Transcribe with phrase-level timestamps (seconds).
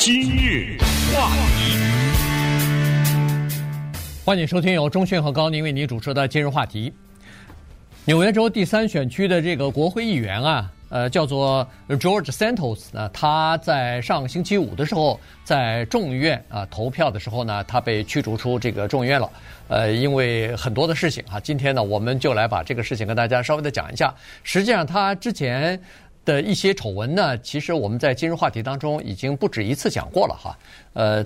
[0.00, 0.78] 今日
[1.12, 1.76] 话题，
[4.24, 6.90] 欢迎收听由钟迅和高宁为您主持的今日话题。
[8.06, 19.30] 纽约州第三选区的这个国会议员啊，呃，叫做 George Santos 呢，他在上星期五的时候，在众议院啊投票的时候呢，他被驱逐出这个众议院了。
[19.68, 24.14] 呃，因为很多的事情啊，今天呢，我们就来把这个事情跟大家稍微的讲一下。
[24.44, 25.78] 实际上，他之前
[26.24, 30.58] 的一些丑闻呢，其实我们在今日话题当中已经不止一次讲过了哈。
[30.92, 31.24] 呃。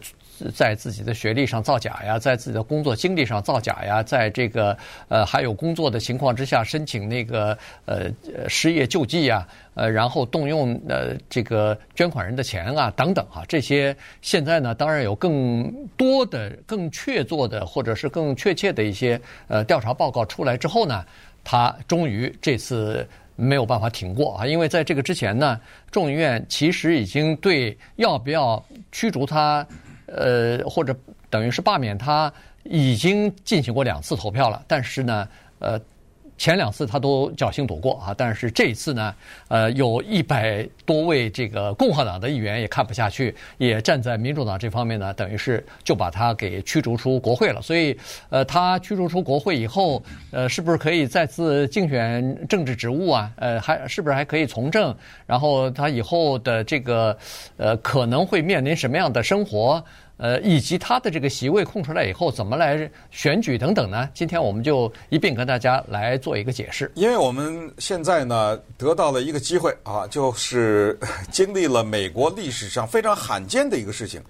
[0.52, 8.10] 在自己的学历上造假呀，在自己的工作经历上造假呀，在这个呃还有工作的情况之下申请那个呃
[8.48, 21.04] 失业救济呀，呃然后动用呃这个捐款人的钱啊等等啊，这些现在呢当然有更多的、更确凿的或者是更确切的一些呃调查报告出来之后呢，
[21.44, 29.66] 他终于这次没有办法挺过啊，因为在这个之前呢，众议院其实已经对要不要驱逐他。
[30.06, 30.94] 呃，或者
[31.30, 32.32] 等于是罢免他，
[32.64, 35.80] 已经进行过两次投票了，但是呢，呃。
[36.36, 39.14] 前两次他都侥幸躲过啊，但是这一次呢，
[39.48, 47.62] 呃，有一百多位这个共和党的议员也看不下去，也站在民主党这方面呢，等于是就把他给驱逐出国会了。
[47.62, 47.96] 所以，
[48.30, 53.30] 呃，他驱逐出国会以后，呃，是不是可以再次竞选政治职务啊？
[53.36, 54.94] 呃，还是不是还可以从政？
[55.26, 57.16] 然后他以后的这个，
[57.56, 59.82] 呃，可能会面临什么样的生活？
[60.16, 64.08] 呃，以及他的这个席位空出来以后，怎么来选举等等呢？
[64.14, 66.90] 今天我们就一并跟大家来做一个解释。
[66.94, 70.96] 因为我们现在呢得到了一个机会啊，就是
[71.32, 74.22] 经历了美国历史上非常罕见的一个事情：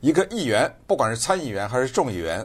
[0.00, 2.44] 一个议员，不管是参议员还是众议员，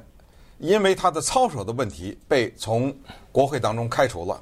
[0.60, 2.96] 因为他的操守的问题被从
[3.32, 4.40] 国会当中开除了。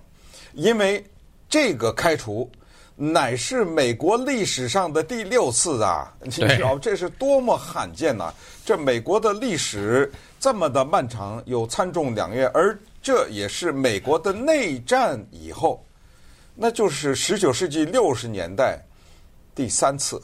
[0.53, 1.01] 因为
[1.47, 2.51] 这个开除。
[2.99, 6.11] 乃是美国历史上的第六次啊！
[6.19, 8.33] 你知道这是多么罕见呐、啊！
[8.65, 15.85] 这美国的历史这么的漫长，有参众两院，而这也是美国的内战以后，
[16.55, 18.83] 那就是十九世纪六十年代
[19.53, 20.19] 第三次，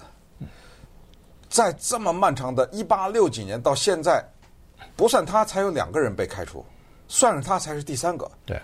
[1.48, 4.26] 在这么漫长的一八六几年到现在，
[4.96, 6.66] 不算他才有两个人被开除，
[7.08, 8.28] 算上他才是第三个。
[8.48, 8.60] 对，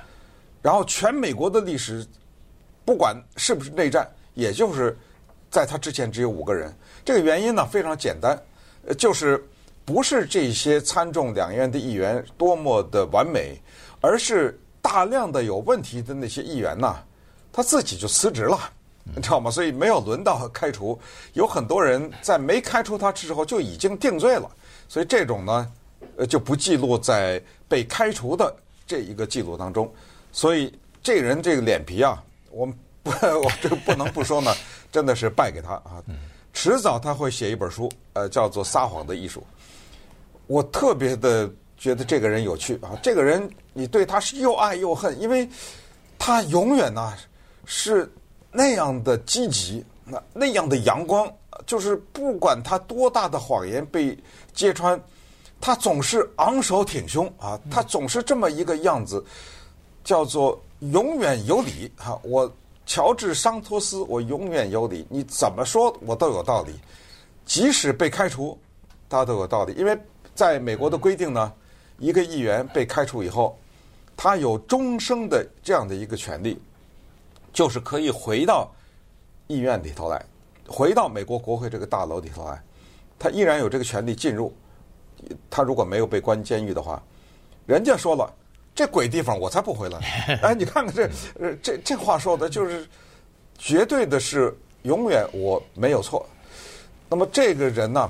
[0.63, 2.03] 然后全美国的历史。
[2.89, 4.97] 不管是不是内战，也就是
[5.51, 6.73] 在他之前只有五个人。
[7.05, 8.35] 这个原因呢非常简单，
[8.97, 9.47] 就是
[9.85, 13.61] 不是这些参众两院的议员多么的完美，
[14.01, 16.95] 而是大量的有问题的那些议员呐，
[17.53, 18.57] 他自己就辞职了，
[19.03, 19.51] 你知道吗？
[19.51, 20.99] 所以没有轮到开除，
[21.33, 24.49] 有很多人在没开除他之后就已经定罪了，
[24.87, 25.71] 所以这种呢，
[26.17, 28.51] 呃就不记录在被开除的
[28.87, 29.87] 这一个记录当中。
[30.31, 30.73] 所以
[31.03, 32.23] 这人这个脸皮啊。
[32.51, 34.53] 我们不， 我这个不能不说呢，
[34.91, 36.03] 真的是败给他啊！
[36.51, 39.39] 迟早他会写一本书，呃，叫做《撒谎的艺术》。
[40.47, 42.97] 我特别的觉得这个人有趣啊！
[43.01, 45.47] 这个人你对他是又爱又恨，因为
[46.17, 47.13] 他永远呢
[47.65, 48.11] 是
[48.51, 51.31] 那样的积极，那那样的阳光，
[51.65, 54.17] 就是不管他多大的谎言被
[54.53, 54.99] 揭穿，
[55.61, 57.57] 他总是昂首挺胸啊！
[57.71, 59.23] 他总是这么一个样子，
[60.03, 60.59] 叫做。
[60.79, 62.51] 永远有理哈，我
[62.85, 65.05] 乔治桑托斯，我永远有理。
[65.09, 66.73] 你怎么说我都有道理，
[67.45, 68.57] 即使被开除，
[69.09, 69.73] 他都有道理。
[69.73, 69.97] 因为
[70.33, 71.51] 在美国的规定呢，
[71.97, 73.57] 一个议员被开除以后，
[74.15, 76.57] 他有终生的这样的一个权利，
[77.51, 78.71] 就是可以回到
[79.47, 80.25] 议院里头来，
[80.65, 82.63] 回到美国国会这个大楼里头来，
[83.19, 84.53] 他依然有这个权利进入。
[85.49, 87.03] 他如果没有被关监狱的话，
[87.65, 88.33] 人家说了。
[88.75, 89.99] 这鬼地方我才不回来！
[90.41, 91.09] 哎，你看看这，
[91.39, 92.87] 呃，这这话说的就是
[93.57, 96.25] 绝对的是永远我没有错。
[97.09, 98.09] 那么这个人呢，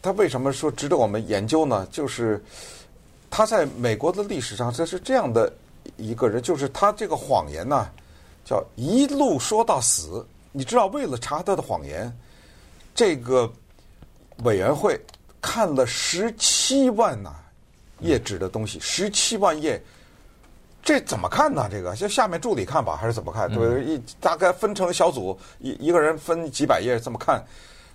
[0.00, 1.86] 他为什么说值得我们研究呢？
[1.90, 2.42] 就是
[3.28, 5.52] 他在美国的历史上，这是这样的
[5.96, 7.88] 一个人，就是他这个谎言呢，
[8.44, 10.24] 叫一路说到死。
[10.52, 12.16] 你知道，为了查他的谎言，
[12.94, 13.52] 这个
[14.44, 15.00] 委员会
[15.40, 17.34] 看了十七万呐
[18.04, 19.82] 页纸的东西，十七万页。
[20.82, 21.66] 这怎么看呢？
[21.70, 23.50] 这个就下面助理看吧，还是怎么看？
[23.50, 27.42] 对，一大概分成小组，一一个人分几百页这么看，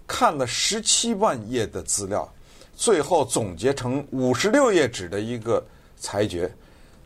[0.07, 2.27] 看了十七万页的资料，
[2.75, 5.63] 最后总结成五十六页纸的一个
[5.99, 6.51] 裁决。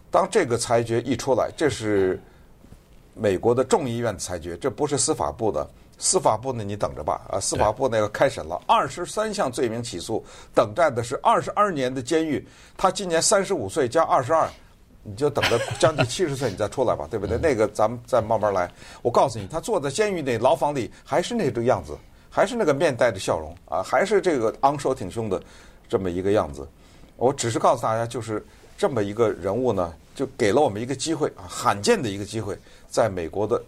[0.10, 2.18] 当这个裁决一出来，这是
[3.14, 5.70] 美国的众议院裁决，这不是司法部的。
[6.04, 7.22] 司法部呢，你等着吧。
[7.30, 10.22] 啊，司法部那个开审了二十三项罪名起诉，
[10.54, 12.46] 等待的是二十二年的监狱。
[12.76, 14.50] 他今年三十五岁加二十二。
[15.06, 17.38] 你就等着将近七十岁你再出来吧，对不对？
[17.38, 18.72] 那个咱们再慢慢来。
[19.02, 21.98] 我告诉你，他坐在监狱那牢房里还是那个样子，
[22.30, 25.44] 还是那个面带着笑容啊，还是这个昂首挺胸的
[25.90, 26.66] 这么一个样子。
[27.18, 28.46] 我只是告诉大家，就是
[28.78, 32.58] 这么一个人物呢，就给了我们一个机会啊，罕见的一个机会，
[32.88, 33.62] 在美国的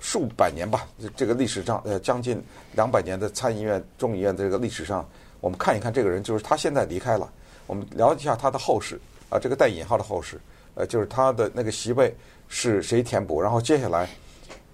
[0.00, 2.42] 数百年吧，这个历史上呃将近
[2.74, 5.06] 两百年的参议院、众议院的这个历史上，
[5.40, 7.30] 我们看一看这个人，就是他现在离开了，
[7.66, 8.98] 我们了解一下他的后事
[9.28, 10.40] 啊，这个带引号的后事，
[10.74, 12.14] 呃，就是他的那个席位
[12.48, 14.08] 是谁填补，然后接下来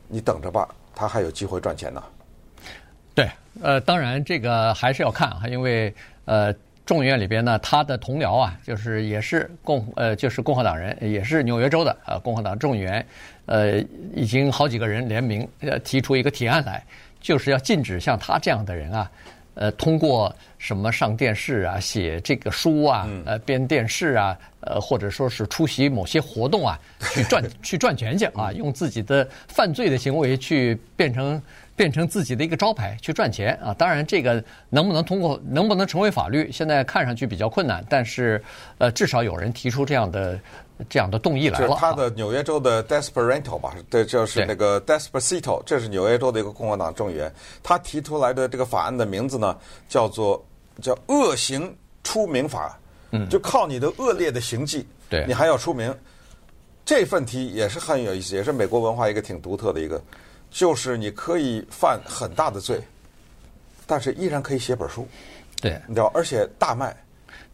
[0.08, 2.02] 你等着吧，他还有机会赚钱呢。
[3.14, 3.28] 对，
[3.60, 5.92] 呃，当然这个还是要看啊，因为
[6.26, 13.04] 呃，众议院里边呢，他的同僚啊，就是也是共呃，就是共和党人，也是纽约州的呃共和党众议员，
[13.46, 13.82] 呃，
[14.14, 16.84] 已经好几个人联名呃提出一个提案来，
[17.20, 19.10] 就是要禁止像他这样的人啊，
[19.54, 26.78] 呃，通过什么上电视啊、写这个书啊、呃编电视啊，呃，或者说是出席某些活动啊，
[27.14, 31.40] 去赚去赚钱去啊，用自己的犯罪的行为去变成。
[31.76, 33.74] 变成自己的一个招牌去赚钱啊！
[33.74, 37.84] 当然，这个能不能通过，能不能成为法律，现在看上去比较困难。
[37.86, 38.42] 但是，
[38.78, 40.40] 呃，至少有人提出这样的
[40.88, 41.68] 这样的动议来了。
[41.68, 47.32] 就是他的纽约州的 Desperado 吧，对，就是那个 Despacito，这是纽约州的一个共和党众议员，
[47.62, 49.56] 他提出来的这个法案的名字呢，
[49.88, 50.44] 叫做
[50.82, 52.78] 叫恶行出名法。
[53.12, 55.96] 嗯，就靠你的恶劣的行迹，对，你还要出名。
[56.84, 60.02] 这份题也是很有意思，也是美国文化一个挺独特的一个。
[60.50, 62.80] 就是你可以犯很大的罪，
[63.86, 65.06] 但是依然可以写本书，
[65.60, 66.96] 对，你知道，而且大卖，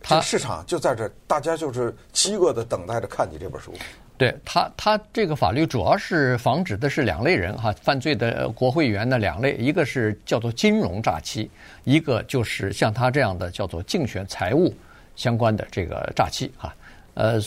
[0.02, 3.73] 它市场就在这儿，大家就是饥饿的等待着看你这本书。
[4.19, 11.50] 对他，他这个法律主要是防止的是两类人哈，犯罪的国会议员的两类，一个是叫做金融诈欺，
[11.82, 14.73] 一个就是像他这样的叫做竞选财务
[15.17, 16.73] 相关的这个诈欺哈。
[17.14, 17.40] 呃，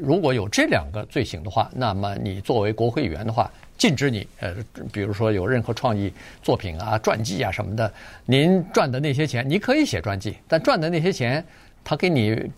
[0.00, 4.54] 如果有这两个罪行的话，那么你作为国会议员的话，禁止你呃，
[4.92, 6.12] 比如说有任何创意
[6.42, 7.92] 作品啊、传记啊什么的，
[8.24, 11.44] 您赚的那些钱，你可以写传记，但赚的那些钱，
[11.84, 12.50] 他给你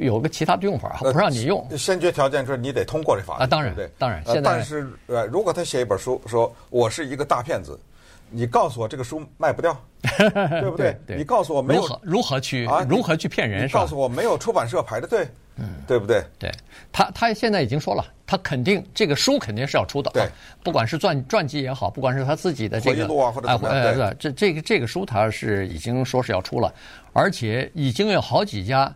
[0.00, 1.64] 有个其他的用法，不让你用。
[1.76, 3.44] 先决条件是你得通过这法律。
[3.44, 4.24] 啊，当然，对，当然。
[4.24, 7.78] 现在，但是呃，如果他写一本书，说我是一个大骗子，
[8.30, 10.96] 你告诉我这个书卖不掉， 对不对？
[11.06, 12.86] 对，你告诉我没有如何如何去啊？
[12.88, 13.66] 如何去骗人？
[13.66, 15.28] 你告诉我没有出版社排的队。
[15.60, 16.24] 嗯，对不对？
[16.38, 16.50] 对，
[16.90, 20.10] 他他现在已经说了，他肯定这个书肯定是要出的。
[20.12, 20.28] 对，
[20.64, 26.72] 不管是传传记也好，不管是他自己的这个啊或者怎么样，哎、对，这这个这个书他是已经说是要出了，
[27.12, 28.92] 而且已经有好几家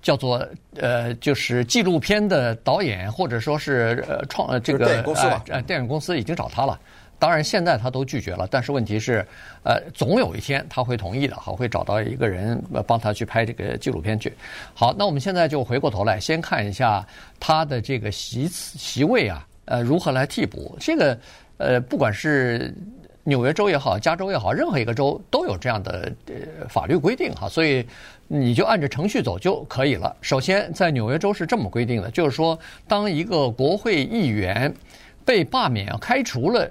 [0.00, 0.46] 叫做
[0.76, 6.78] 呃，就是纪录片的导演或者说是呃创这个电影公司吧，呃，电影公司已经找他了。
[7.20, 9.24] 当然，现在他都拒绝了，但是问题是，
[9.62, 14.32] 呃，总有一天他会同意的，好，会找到一个人帮他去拍这个纪录片去。
[14.72, 17.06] 好，那我们现在就回过头来，先看一下
[17.38, 20.74] 他的这个席次席位啊，呃，如何来替补。
[20.80, 21.18] 这个，
[21.58, 22.74] 呃，不管是
[23.24, 27.86] 纽约州也好，加州也好，任何一个州都有这样的呃法律规定哈，所以
[28.28, 30.16] 你就按着程序走就可以了。
[30.22, 32.58] 首先，在纽约州是这么规定的，就是说，
[32.88, 34.74] 当一个国会议员
[35.22, 36.66] 被罢免、开除了。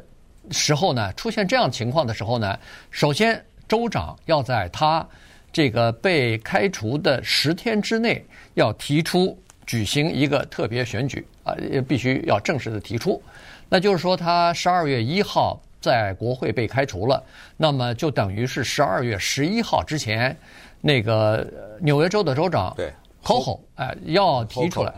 [0.52, 2.58] 时候呢，出现这样情况的时候呢，
[2.92, 5.08] 首先州长要在他
[5.52, 13.22] 这个被开除的十天之内，要提出举行一个特别选举啊，也必须要正式的提出。
[13.68, 17.24] 那就是说，他十二月一号在国会被开除了，
[17.56, 20.36] 那么就等于是十二月十一号之前，
[20.82, 21.48] 那个
[21.80, 22.92] 纽约州的州长对
[23.24, 24.94] Hochul 哎要提出来，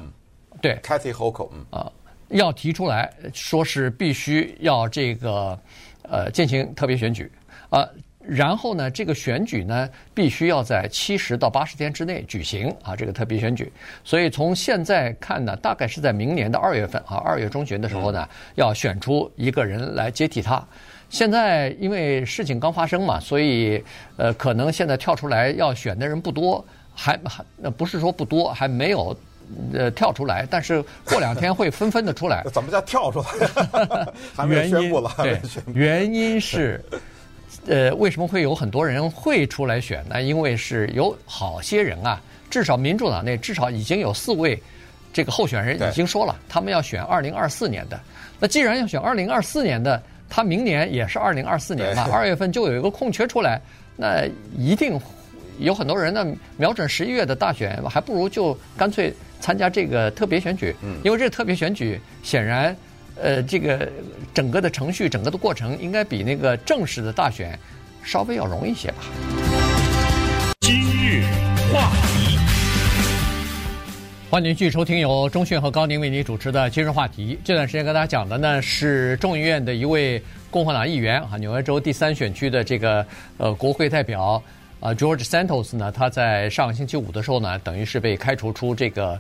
[0.62, 1.92] 对 Kathy Hochul 啊。
[2.32, 5.58] 要提出来说是必须要这个
[6.04, 7.32] 呃进行特别选举
[7.70, 7.88] 啊，
[8.20, 13.72] 然后呢，这个选举呢必须要在七十到八十天之内举行啊，这个特别选举。
[14.04, 20.66] 所以从现在看呢，大概是在明年的二月份啊，二月中旬的时候呢，要选出一个人来接替他。
[21.10, 23.84] 现在因为事情刚发生嘛，所以
[24.16, 29.18] 呃，可能现在跳出来要选的人不多，还还呃不是说不多，还没有。
[29.74, 32.44] 呃，跳出来，但是过两天会纷纷的出来。
[32.54, 34.08] 怎么叫跳出来？
[34.36, 35.12] 还没宣布了。
[35.18, 35.40] 对，
[35.74, 36.84] 原因是，
[37.68, 40.22] 呃，为什么会有很多人会出来选呢？
[40.22, 44.62] 因为是有好些人啊，至少民主党内至少已经有四位
[45.12, 48.00] 这个候选人已经说了，他们要选二零二四年的。
[48.40, 53.62] 那既然要选二零二四年的，他明年也是二零二四年嘛，二月份就有一个空缺出来，
[53.98, 54.26] 那
[54.58, 55.00] 一定
[55.60, 56.26] 有很多人呢
[56.58, 59.14] 瞄准十一月的大选，还不如就干脆。
[59.42, 62.74] 参加这个特别选举，因为这个特别选举显然，
[63.20, 63.92] 呃，这个
[64.34, 67.58] 整个的程序、整个的过程应该比那个正式的大选
[68.04, 68.98] 稍微要容易些吧。
[70.62, 71.24] 今日
[71.74, 72.38] 话题，
[74.30, 77.36] 欢迎继续收听由钟迅和高宁为您主持的《今日话题》。
[77.44, 83.06] 这段时间跟大家讲的呢是众议院的一位共和党议员啊，纽约州第三选区的这个
[83.38, 84.42] 呃国会代表
[84.82, 89.18] 啊，George Santos 呢，他在上个星期五的时候呢，等于是被开除出这个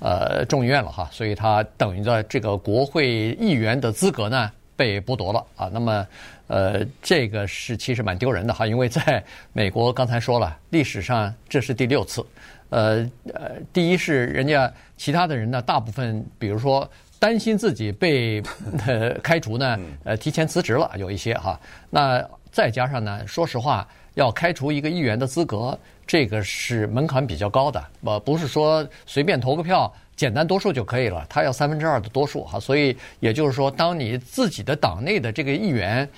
[0.00, 5.70] 呃众议院了哈，所以他等于在这个国会议员的资格呢被剥夺了啊。
[5.72, 6.04] 那么
[6.48, 12.26] 呃，这个是其实蛮丢人的哈，因为在美国刚才说了，历史上这是第六次。
[12.70, 16.90] 呃呃，第一是人家其他的人呢，大部分比如说
[17.20, 18.42] 担心自己被
[18.84, 21.58] 呃开除呢，呃提前辞职了，有一些哈。
[21.88, 32.58] 那再加上呢，说实话，要开除一个议员的资格，这个是门槛比较高的，呃，不是说随便投个票，简单多数就可以了，他要三分之二的多数哈。
[32.58, 36.08] 所以也就是说，当你自己的党内的这个议员，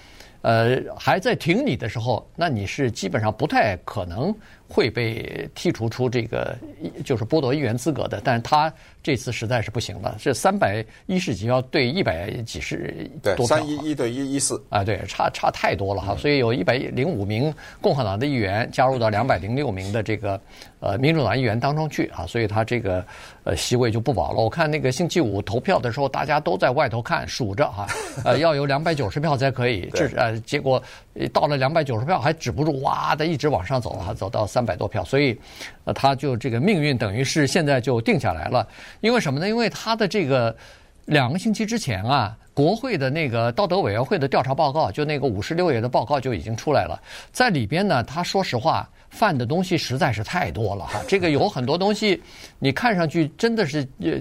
[0.43, 4.35] 呃，还在挺你的时候，那你是基本上不太可能。
[4.69, 6.57] 会被剔除出这个，
[7.05, 8.21] 就是剥夺议员资格的。
[8.25, 16.17] 但是他这次实在是不行了，这三百一十几要对一百几十多票，对，三一一对一一四啊，对，差差太多了哈。
[16.17, 20.41] 所以有一百零五名共和党的议员加入到两百零六名的这个
[20.81, 23.05] 呃民主党议员当中去啊，所以他这个
[23.45, 24.41] 呃席位就不保了。
[24.41, 27.87] 我看那个星期五投票的时候，大家都在外头看数着哈，
[28.25, 30.83] 呃， 要有两百九十票才可以，这呃结果
[31.33, 34.47] 到了两百九十票还止不住，哇的一直往上走哈，走到。
[34.47, 35.39] 三百多票，所以，
[35.85, 38.67] 呃，他就这个命运等于是现在就定下来了。
[39.01, 39.47] 因为什么呢？
[39.49, 40.55] 因为他的这个
[41.07, 46.99] 两个星期之前啊，国会的那个道德委员会的调查报告，就那个五十六页的报告就已经出来了。
[47.33, 51.01] 在里边呢，他说实话犯的东西实在是太多了哈。
[51.09, 52.23] 这个有很多东西，
[52.59, 54.13] 你看上去真的是呃。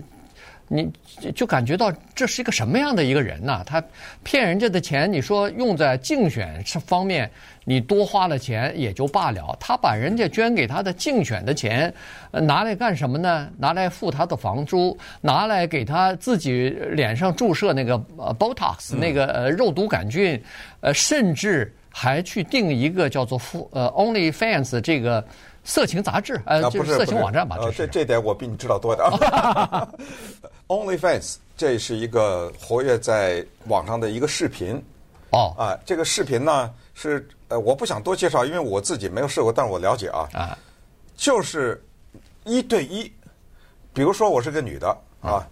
[0.68, 0.92] 你
[1.36, 3.64] 就感觉到这是一个什么样的一个人呢？
[3.66, 3.84] 他
[4.24, 7.30] 骗人家的钱，你说用在竞选方面，
[7.66, 9.56] 你多花了钱也就罢了。
[9.60, 11.94] 他把人家捐给他的竞选的钱，
[12.32, 13.48] 拿来干什么呢？
[13.60, 20.42] 拿来付他的房租，拿来给他自己脸上注射那个呃 Botox 那个呃肉毒杆菌，
[20.82, 23.40] 呃，甚至还去定一个叫做
[23.72, 25.24] 呃 OnlyFans 这个。
[25.66, 27.58] 色情杂志，呃，就是色情网站吧。
[27.60, 29.06] 呃，这这点我比你知道多点。
[30.68, 34.82] OnlyFans 这是一个活跃在网上的一个视频。
[35.32, 35.54] 哦。
[35.58, 40.30] 啊，这个视频呢是呃，我不想多介绍，因为我自己没有试过，但是我了解啊。
[40.34, 40.58] 啊。
[41.16, 41.84] 就是
[42.44, 43.12] 一对一，
[43.92, 44.90] 比如说我是个女的
[45.22, 45.44] 啊，嗯、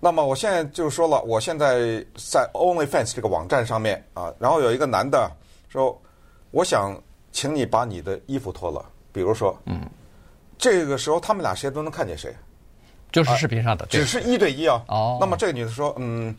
[0.00, 5.30] 那么我现在就说了，我现在在 OnlyFans 这个网站上面啊，然后有一个男的
[5.68, 5.96] 说，
[6.50, 7.00] 我想
[7.30, 8.84] 请你把你的衣服脱了。
[9.16, 9.80] 比如说，嗯，
[10.58, 12.36] 这个时候他们俩谁都能看见谁，
[13.10, 14.84] 就是视频上的，只是一对一啊。
[14.88, 16.36] 哦，那么这个女的说，嗯，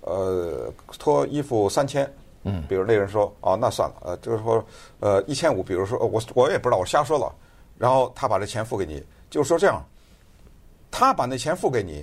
[0.00, 2.10] 呃，脱衣服三千，
[2.44, 4.64] 嗯，比如那人说，哦，那算了，呃，就是说，
[5.00, 7.30] 呃，一千五，比如说，我我也不知道，我瞎说了。
[7.76, 9.84] 然后他把这钱付给你，就是说这样，
[10.90, 12.02] 他把那钱付给你，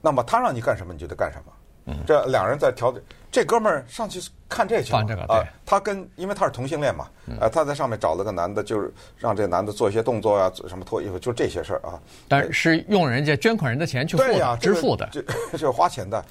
[0.00, 1.52] 那么他让你干什么你就得干什么。
[1.86, 3.00] 嗯，这两人在调解。
[3.30, 5.42] 这哥们儿上去看这去了啊！
[5.66, 7.08] 他跟因为他是同性恋嘛，
[7.40, 12.00] 呃，他在上面找了个男的，就是让这男的做一些动作呀，什么脱衣服，就这些事儿啊。
[12.28, 15.20] 但是用人家捐款人的钱去付的，支付的，这
[15.52, 16.24] 就是花钱的。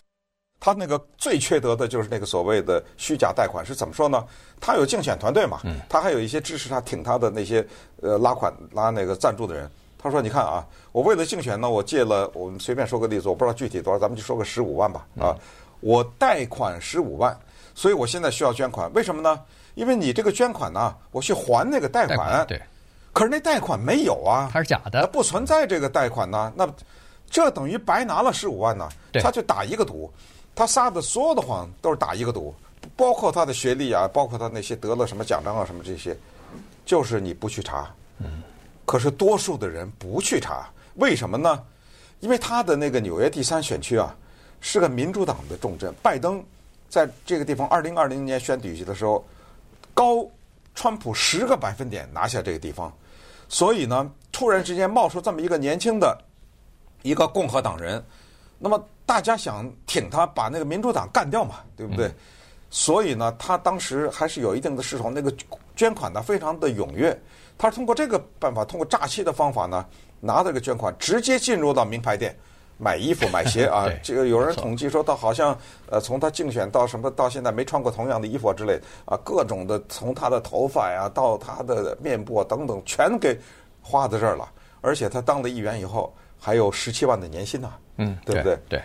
[0.61, 4.23] 他那个最缺德的就是那个所谓的虚假贷款，是怎么说呢？
[4.61, 7.67] 他有竞选团队嘛，他还有一些支持他、挺他的那些
[8.01, 9.69] 呃拉款拉那个赞助的人。
[10.03, 15.33] 他说：“你看啊，我为了竞选呢，我借了，我们随便说个例子，我不知道具体多少，咱们就说个十五万吧，啊。”
[15.79, 17.37] 我贷款十五万，
[17.75, 18.91] 所以我现在需要捐款。
[18.93, 19.39] 为什么呢？
[19.75, 22.17] 因为你这个捐款呢，我去还那个贷款。
[22.17, 22.61] 贷款对。
[23.11, 26.53] 可是那贷款没有啊，它是假的，不存在这个贷款呢。
[26.55, 26.65] 那
[27.29, 28.87] 这等于白拿了十五万呢。
[29.11, 29.21] 对。
[29.21, 30.09] 他就打一个赌，
[30.55, 32.55] 他撒的所有的谎都是打一个赌，
[32.95, 36.15] 包括他的学历啊，包括他那些得了什么奖章啊什么这些，
[36.85, 37.93] 就是你不去查。
[38.19, 38.41] 嗯。
[38.85, 41.63] 可是多数的人不去查，为什么呢？
[42.19, 44.15] 因为他的那个纽约第三选区啊。
[44.65, 46.41] 是个民主党的重镇，拜登
[46.87, 49.21] 在这个地方二零二零年选举的时候，
[49.93, 50.25] 高
[50.73, 52.89] 川普十个百分点拿下这个地方，
[53.49, 56.17] 所以呢，突然之间冒出这么一个年轻的
[57.01, 58.01] 一个共和党人，
[58.57, 62.07] 那么大家想挺他，把那个民主党干掉嘛，对不对？
[62.07, 62.15] 嗯、
[62.69, 65.29] 所以呢，他当时还是有一定的势头，那个
[65.75, 67.21] 捐款呢非常的踊跃，
[67.57, 69.85] 他是通过这个办法，通过诈欺的方法呢，
[70.19, 72.35] 拿这个捐款直接进入到名牌店。
[72.79, 75.57] 买衣服买鞋啊， 这个有人统计说，他好像
[75.89, 83.39] 呃，从他竞选到什么到现在没穿过同样的衣服啊之类啊，各种的从他的头发呀到他的面部啊等等，全给
[83.81, 84.51] 花在这儿了。
[84.81, 88.57] 而且他当了议员以后，还有十七万的年薪呢，嗯，对不对？
[88.67, 88.81] 对。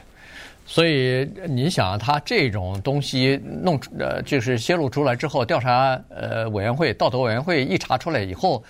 [0.69, 8.63] 所以你想，他这种东西弄呃，就是泄露出来之后，调查呃委员会道德委员会一查出来以后。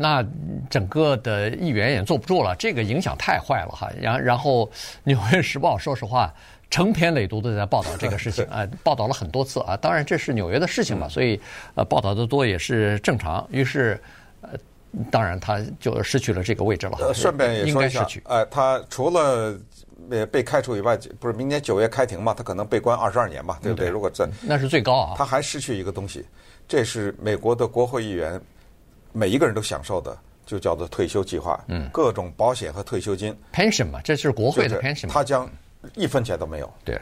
[0.00, 0.24] 那
[0.70, 3.90] 整个的议员也坐不住了，这个影响太坏了哈。
[4.00, 4.64] 然然后
[5.02, 6.32] 《纽约时报》说实话，
[6.70, 9.76] 成篇累牍的在报道这个事情啊，报道了很多次啊。
[9.76, 11.40] 当然这是纽约的事情嘛，所以
[11.74, 13.44] 呃报道的多也是正常。
[13.50, 14.00] 于是
[14.42, 14.50] 呃，
[15.10, 16.96] 当然他就失去了这个位置了。
[17.00, 19.58] 呃，顺便也说一下，呃，他除了
[20.08, 22.34] 被被开除以外，不是明年九月开庭嘛？
[22.34, 23.88] 他可能被关二十二年嘛，对不对？
[23.88, 25.14] 如果这那是最高啊。
[25.16, 26.24] 他还失去一个东西，
[26.66, 28.40] 这是美国的国会议员
[29.12, 35.14] 每一个人都享受的，就叫做退休计划，嗯，各种保险和退休金，pension 嘛，这是国会的 pension 嘛。
[35.14, 35.48] 他将
[35.94, 36.72] 一分钱都没有。
[36.84, 36.98] 对，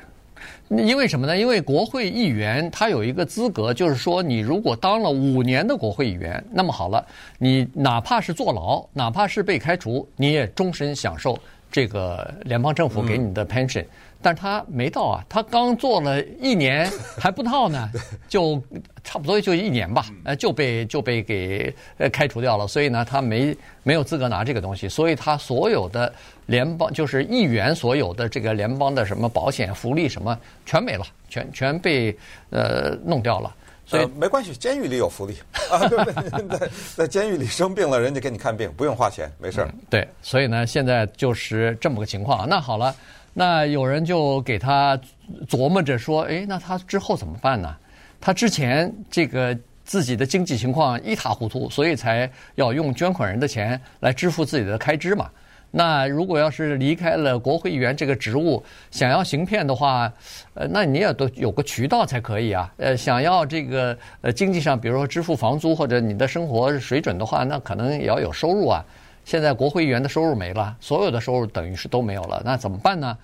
[0.68, 1.36] 因为什么呢？
[1.36, 7.04] 因为国会议员他有一个资格，就是说，你如果当了五年的国会议员，那么好了，
[7.38, 11.38] 你哪怕是坐牢，哪怕是被开除，你也终身享受
[11.70, 13.82] 这个联邦政府给你的 pension。
[13.82, 13.86] 嗯
[14.22, 17.88] 但是他没到啊，他刚做了一年还不到呢，
[18.28, 18.60] 就
[19.04, 26.12] 差不多就一年吧，呃，就被就被给呃开除掉了，所以呢，他没没有资格拿这个东西，所以他所有的
[26.46, 32.16] 联邦就是议员所有的这个联邦的什么保险福利什么全没了，全全被
[32.50, 33.54] 呃弄掉了。
[33.86, 35.36] 所以、呃、没关系，监狱里有福利
[35.70, 36.58] 啊，对不对？
[36.58, 39.80] 在在监狱里生病了，人家给你看病，不用花钱，没事儿、嗯。
[39.88, 42.48] 对，所以呢，现在就是这么个情况。
[42.48, 42.94] 那好了。
[43.38, 44.98] 那有人就给他
[45.46, 47.76] 琢磨着说：“诶，那他之后怎么办呢？
[48.18, 55.30] 他之前这个自己的经济情况一塌糊涂，所以才要用捐款人的钱来支付自己的开支嘛。
[55.70, 60.10] 那如果要是离开了国会议员这个职务，想要行骗的话，
[60.54, 62.72] 呃，那你也都有个渠道才可以啊。
[62.76, 68.84] 呃，想要这个呃经济上，比如说支付房租或者你的生活水准的话，那可能也要有收入啊。”
[69.26, 73.18] 现在国会议员的收入没了，所有的收入等于是都没有了，那怎么办呢？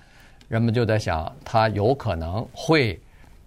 [0.48, 3.00] 人们就在想，他有可能会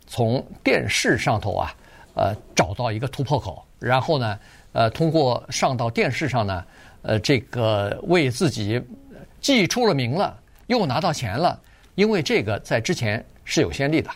[0.07, 1.75] 从电视上头啊，
[2.15, 4.39] 呃，找到一个突破口，然后呢，
[4.71, 6.63] 呃，通过上到电视上呢，
[7.05, 8.81] 呃，这个为自己
[9.39, 10.35] 既出了名了，
[10.67, 11.59] 又拿到钱了，
[11.93, 14.09] 因为这个在之前是有先例的。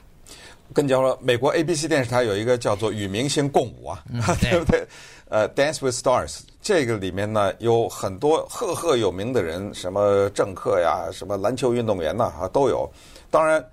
[0.74, 4.88] 跟你讲说，美国 ABC 电视台有一个叫做《与明星共舞》啊，嗯、对， 对不对？
[5.30, 6.28] 呃，《Dance with Stars》
[6.62, 12.92] 这个里面呢，有很多赫赫有名的人，什么政客呀，什么篮球运动员呐，啊，都有。
[13.30, 13.64] 当然，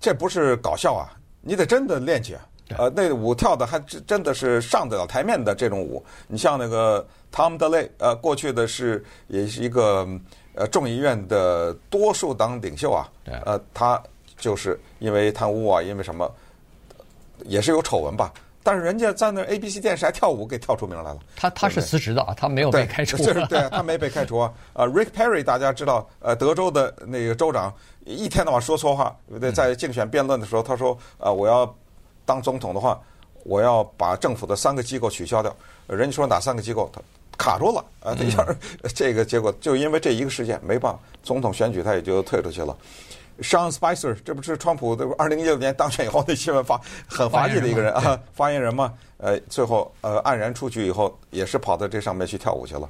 [0.00, 1.10] 这不是搞笑啊，
[1.40, 2.36] 你得真的练去。
[2.78, 6.04] 呃，那个舞跳的还真真的是上得了台面的这种舞。
[6.26, 10.08] 你像那个 Tom DeLay，呃，过去的是也是一个
[10.54, 13.08] 呃众议院的多数党领袖啊。
[13.44, 14.02] 呃，他
[14.38, 16.30] 就是因为贪污啊，因为什么，
[17.44, 18.32] 也是有丑闻吧。
[18.66, 21.18] 但是人家在那 ABC 电视台跳舞，给跳出名来了。
[21.36, 23.18] 他他是辞职的啊，他没有被开除。
[23.22, 24.50] 对，对，他没被开除啊。
[24.72, 27.70] 呃，Rick Perry 大家知道，呃，德州的那个州长，
[28.06, 29.52] 一天到晚说错话，对？
[29.52, 31.66] 在竞选辩论的时候，他说：“呃，我要
[32.24, 33.00] 当总统的话，
[33.44, 35.54] 我要把政府的三个机构取消掉。”
[35.86, 36.90] 人家说哪三个机构？
[36.92, 37.00] 他
[37.36, 38.14] 卡住了啊！
[38.18, 38.46] 这下
[38.94, 42.76] 这个结果就因为这一个事件，没办法，总统选举他也就退出去了。
[43.40, 52.88] Sean Spicer，这不是川普的二零一六年当选以后那新闻发很滑稽的一个人啊， 发言人嘛，呃，最后呃黯然出局以后，也是跑到这上面去跳舞去了。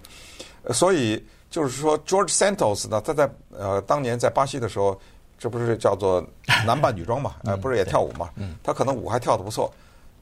[0.73, 5.01] 所以就是说，George Santos 呢，他在呃当年在巴西的时候，
[5.45, 6.27] 这不是叫做
[6.65, 8.31] 男扮女装嘛，呃，不是也跳舞嘛？
[8.63, 9.71] 他可能舞还跳得不错。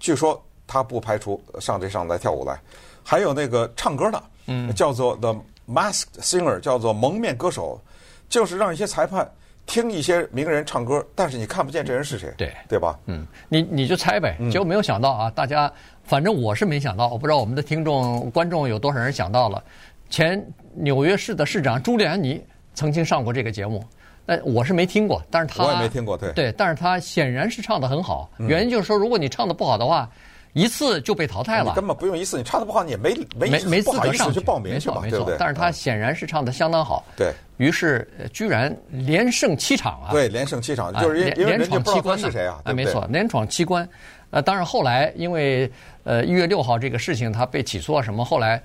[0.01, 2.59] 据说他不排除上这上来跳舞来。
[3.05, 5.37] 还有那个唱歌的，叫做 The
[5.69, 7.81] Masked Singer，叫做蒙面歌手，
[8.29, 9.31] 就是让一些裁判。
[9.65, 12.99] 听一些名人唱歌，但是你看不见这人是谁，对对吧？
[13.07, 14.37] 嗯，你你就猜呗。
[14.51, 19.63] 结果没有想到啊，大家反正我是没想到，我不知道我们的听众观众有多少人想到了。
[20.11, 23.85] 前纽约市的市长朱利安尼曾经上过这个节目，
[24.25, 28.31] 那我是没听过，但是他我也没听过，对对，但是他显然是唱的很好。
[28.39, 30.09] 原因就是说，如果你唱的不好的话。
[30.55, 32.37] 一次就被淘汰了，根本不用一次。
[32.37, 35.35] 你唱的不好，你也没没没没资格上去报名去嘛，对不对？
[35.39, 37.33] 但是他显然是唱的相当好，对。
[37.57, 40.13] 于是居然连胜七场啊！
[40.13, 42.61] 对，连胜七场，就是因为连闯七关是谁啊？
[42.65, 43.89] 啊，没错，连闯七关。
[44.29, 45.73] 呃，当然后来因为
[46.05, 48.63] 呃一月六号这个事情，他被起诉啊什么，后来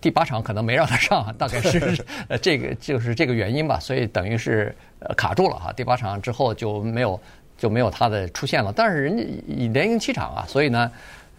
[0.00, 3.78] 第八场可能没让他上，大概是 呃这个就是这个原因吧。
[3.80, 5.72] 所以等于是呃卡住了哈。
[5.72, 7.20] 第八场之后就没有。
[7.58, 10.92] 就没有他的出现了，但是人家已连赢七场啊，所以呢，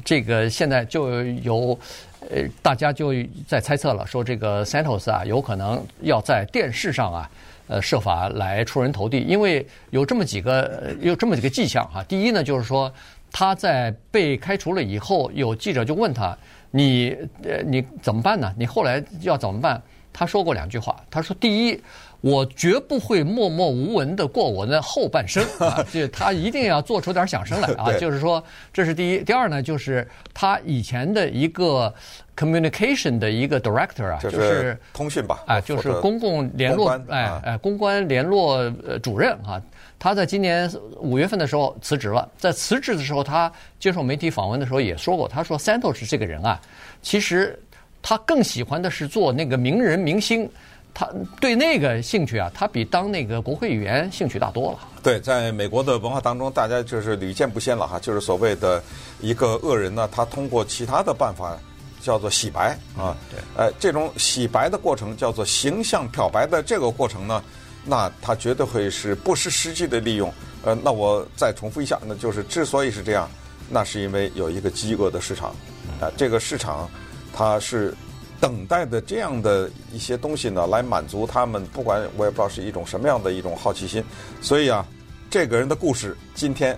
[0.03, 1.77] 这个现在就有
[2.21, 3.13] 呃大家就
[3.47, 7.29] 在猜测了，说这个 Santos 啊有可能要在电视上啊
[7.67, 12.03] 呃设法来出人头地，因为有这么几个有这么几个迹象哈。
[12.05, 12.91] 第一呢，就是说
[13.31, 16.35] 他在被开除了以后，有记者就问他，
[16.77, 18.53] 你呃你怎么办呢？
[18.57, 19.81] 你后来要怎么办？
[20.13, 21.79] 他说过两句话，他说：第一，
[22.21, 25.85] 我绝不会默默无闻的过我的后半生 啊！
[25.93, 27.93] 就他一定要做出点响声来啊！
[27.99, 29.23] 就是说，这是第一。
[29.23, 31.93] 第二呢，就是他以前的一个
[32.35, 38.55] communication 的一个 director 啊，就是通讯吧，啊，就是公共联络，哎哎，公关联络
[38.87, 39.61] 呃主任啊。
[39.99, 42.29] 他在今年五月份的时候辞职了。
[42.37, 46.59] 在辞职的时候，他接受媒体访问的时候也说过，他说 Santos 这个人啊，
[47.01, 47.57] 其实
[48.01, 50.49] 他更喜欢的是做那个名人明星。
[50.93, 51.07] 他
[51.39, 54.79] 对那个兴趣啊，他比当那个国会议员兴趣大多了。
[55.03, 58.81] 对，在美国的文化当中，大家就是屡见不鲜了哈，就是所谓的
[59.21, 61.55] 一个恶人呢，他通过其他的办法
[62.01, 63.15] 叫做洗白啊。
[63.29, 63.39] 对。
[63.55, 67.43] 呃，这种洗白的过程叫做形象漂白的这个过程呢，
[67.87, 70.31] 那他绝对会是不失时机的利用。
[70.63, 73.29] 呃，那我再重复一下，那就是之所以是这样，
[73.69, 75.55] 那是因为有一个饥饿的市场
[76.01, 76.89] 啊，这个市场
[77.33, 77.95] 它是。
[78.39, 84.03] 等待的这样的一些东西呢，来满足他们，不管我也不知道是一种什么样的一种好奇心。
[84.43, 84.85] 所以啊，
[85.27, 86.77] 这个人的故事今天，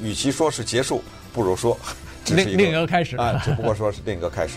[0.00, 1.76] 与其说是结束，不如说
[2.24, 4.54] 只是另另一个开始啊，只不过说是另一个开始。